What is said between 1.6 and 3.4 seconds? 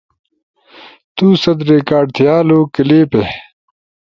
ریکارڈ تھیالو کلپس